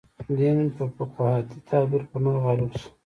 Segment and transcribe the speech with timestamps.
[0.37, 0.59] دین
[0.97, 2.89] فقاهتي تعبیر پر نورو غالب شو.